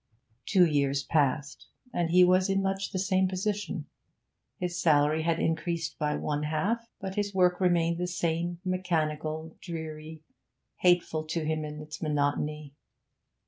[0.47, 3.85] Two years passed and he was in much the same position;
[4.57, 10.23] his salary had increased by one half, but his work remained the same, mechanical, dreary,
[10.77, 12.73] hateful to him in its monotony.